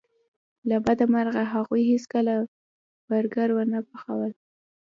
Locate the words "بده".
0.85-1.05